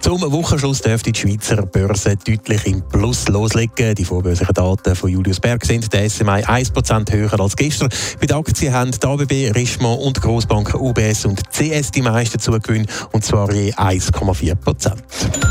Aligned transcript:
Zum 0.00 0.22
Wochenschluss 0.32 0.80
dürfte 0.80 1.12
die 1.12 1.20
Schweizer 1.20 1.66
Börse 1.66 2.16
deutlich 2.16 2.66
im 2.66 2.82
Plus 2.82 3.28
loslegen. 3.28 3.94
Die 3.94 4.04
vorbörslichen 4.04 4.54
Daten 4.54 4.96
von 4.96 5.10
Julius 5.10 5.40
Berg 5.40 5.64
sind 5.64 5.92
der 5.92 6.08
SMI 6.08 6.42
1% 6.42 7.12
höher 7.12 7.38
als 7.38 7.54
gestern. 7.54 7.90
Bei 8.18 8.26
den 8.26 8.36
Aktien 8.38 8.72
haben 8.72 8.90
die 8.90 9.06
ABB, 9.06 9.52
Richemont 9.54 10.00
und 10.00 10.20
Grossbanken 10.20 10.80
UBS 10.80 11.26
und 11.26 11.42
CS 11.52 11.90
die 11.90 12.02
meisten 12.02 12.38
Zugewinne, 12.38 12.86
und 13.12 13.24
zwar 13.24 13.52
je 13.52 13.72
1,4%. 13.74 15.49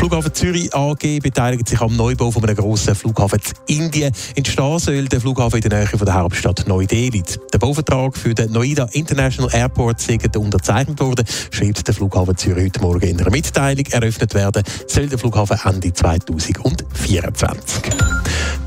Flughafen 0.00 0.32
Zürich 0.32 0.74
AG 0.74 1.20
beteiligt 1.22 1.68
sich 1.68 1.78
am 1.78 1.94
Neubau 1.94 2.30
von 2.30 2.42
einem 2.42 2.56
grossen 2.56 2.94
Flughafen 2.94 3.38
in 3.66 3.82
Indien. 3.82 4.14
Entstehen 4.34 4.78
soll 4.78 5.04
der 5.04 5.20
Flughafen 5.20 5.60
in 5.60 5.68
der 5.68 5.80
Nähe 5.80 5.88
von 5.88 6.06
der 6.06 6.14
Hauptstadt 6.14 6.66
Neu-Delhi. 6.66 7.22
Der 7.52 7.58
Bauvertrag 7.58 8.16
für 8.16 8.32
den 8.32 8.50
Noida 8.50 8.88
International 8.92 9.54
Airport 9.54 10.08
ist 10.08 10.36
unterzeichnet 10.38 10.98
worden, 11.00 11.26
schreibt 11.50 11.86
der 11.86 11.92
Flughafen 11.92 12.34
Zürich 12.34 12.64
heute 12.64 12.80
Morgen 12.80 13.06
in 13.06 13.20
einer 13.20 13.30
Mitteilung. 13.30 13.84
Eröffnet 13.90 14.32
werden 14.32 14.62
soll 14.86 15.06
der 15.06 15.18
Flughafen 15.18 15.58
Ende 15.66 15.92
2024. 15.92 18.19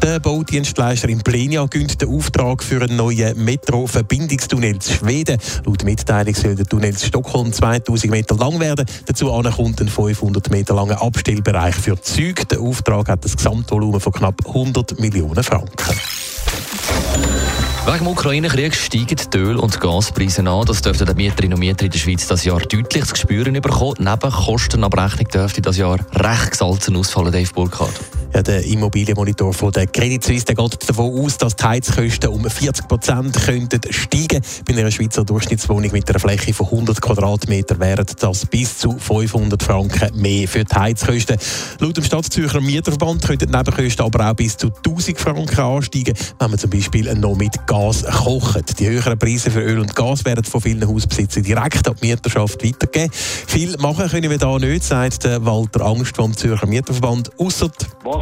Der 0.04 0.20
Baudienstleister 0.20 1.08
Implenia 1.08 1.66
gönnt 1.66 2.02
den 2.02 2.10
Auftrag 2.10 2.62
für 2.62 2.82
einen 2.82 2.98
neuen 2.98 3.42
Metro-Verbindungstunnel 3.42 4.78
zu 4.80 4.92
Schweden. 4.92 5.40
Laut 5.66 5.86
Mitteilung 5.86 6.36
soll 6.36 6.56
der 6.56 6.66
Tunnel 6.66 6.94
zu 6.94 7.08
Stockholm 7.08 7.54
2000 7.54 8.12
Meter 8.12 8.36
lang 8.36 8.60
werden. 8.60 8.86
Dazu 9.06 9.28
kommt 9.28 9.80
ein 9.80 9.88
500 9.88 10.52
Meter 10.52 10.76
langer 10.76 11.02
Abstellbereich 11.02 11.76
für 11.76 12.00
Züge. 12.02 12.46
Der 12.46 12.60
Auftrag 12.60 13.08
hat 13.08 13.24
ein 13.24 13.32
Gesamtvolumen 13.32 14.02
von 14.02 14.12
knapp 14.12 14.46
100 14.46 15.00
Millionen 15.00 15.42
Franken. 15.42 15.96
Wegen 17.86 17.98
dem 18.00 18.08
Ukraine-Krieg 18.08 18.76
steigen 18.76 19.16
die 19.34 19.38
Öl- 19.38 19.56
und 19.56 19.80
Gaspreise 19.80 20.46
an. 20.46 20.66
Das 20.66 20.82
dürften 20.82 21.06
die 21.06 21.16
Mieterinnen 21.16 21.54
und 21.54 21.62
Mieter 21.62 21.86
in 21.86 21.92
der 21.92 22.00
Schweiz 22.00 22.28
das 22.28 22.44
Jahr 22.44 22.60
deutlich 22.60 23.06
zu 23.06 23.16
spüren 23.16 23.54
bekommen. 23.54 23.96
Neben 24.00 24.32
Kostenabrechnung 24.32 25.30
dürfte 25.30 25.62
das 25.62 25.78
Jahr 25.78 25.98
recht 26.14 26.52
gesalzen 26.52 26.98
ausfallen, 26.98 27.32
Dave 27.32 27.54
Burkhardt. 27.54 28.02
Ja, 28.34 28.42
der 28.42 28.66
Immobilienmonitor 28.66 29.54
von 29.54 29.72
der 29.72 29.86
Credit 29.86 30.24
Suisse 30.24 30.46
geht 30.46 30.90
davon 30.90 31.24
aus, 31.24 31.38
dass 31.38 31.56
die 31.56 31.64
Heizkosten 31.64 32.32
um 32.32 32.50
40 32.50 32.88
Prozent 32.88 33.40
könnten 33.46 33.80
steigen. 33.92 34.42
Bei 34.66 34.74
einer 34.76 34.90
Schweizer 34.90 35.24
Durchschnittswohnung 35.24 35.92
mit 35.92 36.10
einer 36.10 36.20
Fläche 36.20 36.52
von 36.52 36.66
100 36.66 37.00
Quadratmeter 37.00 37.80
wären 37.80 38.08
das 38.20 38.48
bis 38.48 38.80
zu 38.80 38.98
500 38.98 39.62
Franken 39.62 40.20
mehr 40.20 40.48
für 40.48 40.64
die 40.64 40.76
Heizkosten. 40.76 41.38
Laut 41.80 41.96
dem 41.96 42.04
Stadtzürcher 42.04 42.60
Mieterverband 42.60 43.24
könnten 43.24 43.52
die 43.52 43.56
Nebenkosten 43.56 44.04
aber 44.04 44.32
auch 44.32 44.36
bis 44.36 44.58
zu 44.58 44.72
1000 44.84 45.20
Franken 45.20 45.60
ansteigen, 45.60 46.16
wenn 46.40 46.50
man 46.50 46.58
zum 46.58 46.72
Beispiel 46.72 47.14
noch 47.14 47.36
mit 47.36 47.68
Gas 47.68 48.04
kocht. 48.04 48.80
Die 48.80 48.90
höheren 48.90 49.20
Preise 49.20 49.52
für 49.52 49.62
Öl 49.62 49.78
und 49.78 49.96
Gas 49.96 50.26
werden 50.26 50.44
von 50.44 50.60
vielen 50.60 50.88
Hausbesitzern 50.88 51.44
direkt 51.44 51.88
an 51.88 51.96
die 52.02 52.08
Mieterschaft 52.08 52.64
weitergegeben. 52.66 53.12
Viel 53.14 53.78
machen 53.78 54.10
können 54.10 54.32
wir 54.32 54.40
da 54.40 54.58
nicht, 54.58 54.84
sagt 54.84 55.24
Walter 55.24 55.86
Angst 55.86 56.16
vom 56.16 56.36
Zürcher 56.36 56.66
Mieterverband, 56.66 57.30
ausser 57.38 57.70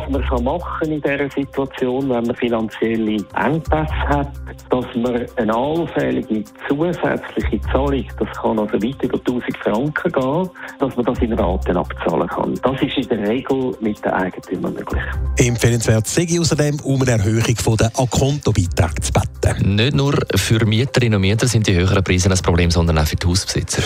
was 0.02 0.10
man 0.10 0.24
kann 0.24 0.44
machen 0.44 0.92
in 0.92 1.02
dieser 1.02 1.30
Situation, 1.30 2.10
wenn 2.10 2.24
man 2.24 2.36
finanzielle 2.36 3.18
Engpässe 3.36 3.94
hat, 4.08 4.32
dass 4.70 4.86
man 4.96 5.26
eine 5.36 5.56
allfällige 5.56 6.44
zusätzliche 6.68 7.62
Zahlung, 7.72 8.06
das 8.20 8.38
kann 8.38 8.60
also 8.60 8.74
weit 8.74 9.04
über 9.04 9.18
1000 9.18 9.58
Franken 9.58 10.12
gehen, 10.12 10.50
dass 10.80 10.96
man 10.96 11.06
das 11.06 11.20
in 11.20 11.34
Raten 11.34 11.78
abzahlen 11.78 12.28
kann. 12.28 12.54
Das 12.64 12.82
ist 12.82 12.98
in 12.98 13.08
der 13.10 13.28
Regel 13.28 13.76
mit 13.80 14.04
den 14.04 14.12
Eigentümern 14.12 14.74
möglich. 14.74 15.04
Empfehlenswert 15.38 16.08
sei 16.08 16.28
außerdem, 16.40 16.80
um 16.84 17.02
eine 17.02 17.12
Erhöhung 17.12 17.56
von 17.58 17.78
der 17.78 17.92
Akontobeiträge 17.98 19.02
zu 19.02 19.12
beten. 19.14 19.76
Nicht 19.76 19.96
nur 19.96 20.14
für 20.36 20.66
Mieterinnen 20.66 21.16
und 21.16 21.22
Mieter 21.22 21.48
sind 21.48 21.68
die 21.68 21.76
höheren 21.76 22.04
Preise 22.04 22.30
ein 22.30 22.38
Problem, 22.38 22.72
sondern 22.72 22.98
auch 22.98 23.06
für 23.06 23.16
die 23.16 23.28
Hausbesitzer. 23.28 23.84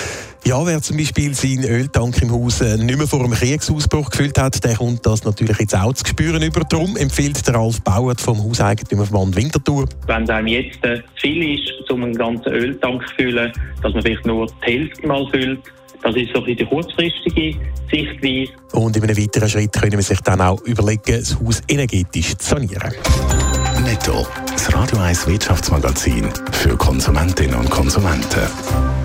Ja, 0.48 0.64
wer 0.64 0.80
zum 0.80 0.98
Beispiel 0.98 1.34
seinen 1.34 1.64
Öltank 1.64 2.22
im 2.22 2.32
Haus 2.32 2.62
äh, 2.62 2.78
nicht 2.78 3.00
mehr 3.00 3.08
vor 3.08 3.20
einem 3.20 3.34
Kriegsausbruch 3.34 4.12
gefüllt 4.12 4.38
hat, 4.38 4.64
der 4.64 4.76
kommt 4.76 5.04
das 5.04 5.24
natürlich 5.24 5.58
jetzt 5.58 5.76
auch 5.76 5.92
zu 5.94 6.06
spüren 6.06 6.44
über. 6.44 6.62
Darum 6.70 6.96
empfiehlt 6.98 7.48
der 7.48 7.56
Ralf 7.56 7.82
Bauert 7.82 8.22
vom 8.22 8.44
Hauseigentümerverband 8.44 9.36
Winterthur. 9.36 9.86
Wenn 10.06 10.24
es 10.24 10.30
einem 10.30 10.46
jetzt 10.46 10.84
äh, 10.84 10.98
zu 10.98 11.22
viel 11.22 11.56
ist, 11.56 11.90
um 11.90 12.04
einen 12.04 12.16
ganzen 12.16 12.54
Öltank 12.54 13.02
zu 13.08 13.16
füllen, 13.16 13.52
dass 13.82 13.94
man 13.94 14.04
vielleicht 14.04 14.26
nur 14.28 14.46
die 14.46 14.72
Hälfte 14.72 15.08
mal 15.08 15.28
füllt, 15.32 15.62
das 16.04 16.16
ist 16.16 16.30
so 16.36 16.44
ein 16.44 16.56
die 16.56 16.64
kurzfristige 16.64 17.58
Sichtweise. 17.90 18.52
Und 18.74 18.96
in 18.96 19.02
einem 19.02 19.18
weiteren 19.18 19.50
Schritt 19.50 19.74
können 19.74 19.94
wir 19.94 20.04
sich 20.04 20.20
dann 20.20 20.42
auch 20.42 20.62
überlegen, 20.62 21.02
das 21.06 21.40
Haus 21.40 21.64
energetisch 21.68 22.38
zu 22.38 22.50
sanieren. 22.50 22.94
Netto, 23.84 24.28
das 24.52 24.72
Radio 24.76 25.00
1 25.00 25.28
Wirtschaftsmagazin 25.28 26.30
für 26.52 26.78
Konsumentinnen 26.78 27.56
und 27.56 27.72
Konsumenten. 27.72 29.05